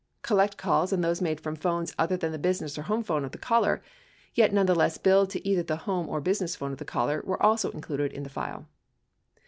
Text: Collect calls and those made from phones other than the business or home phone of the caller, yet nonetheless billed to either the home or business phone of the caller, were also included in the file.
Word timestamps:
Collect 0.23 0.57
calls 0.57 0.91
and 0.91 1.03
those 1.03 1.21
made 1.21 1.39
from 1.39 1.55
phones 1.55 1.93
other 1.99 2.17
than 2.17 2.31
the 2.31 2.39
business 2.39 2.75
or 2.75 2.81
home 2.81 3.03
phone 3.03 3.23
of 3.23 3.33
the 3.33 3.37
caller, 3.37 3.83
yet 4.33 4.51
nonetheless 4.51 4.97
billed 4.97 5.29
to 5.29 5.47
either 5.47 5.61
the 5.61 5.75
home 5.85 6.09
or 6.09 6.19
business 6.19 6.55
phone 6.55 6.71
of 6.71 6.79
the 6.79 6.85
caller, 6.85 7.21
were 7.23 7.43
also 7.43 7.69
included 7.69 8.11
in 8.11 8.23
the 8.23 8.29
file. 8.31 8.67